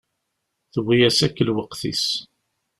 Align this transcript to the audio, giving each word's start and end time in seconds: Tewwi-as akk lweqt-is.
Tewwi-as 0.73 1.19
akk 1.27 1.37
lweqt-is. 1.47 2.05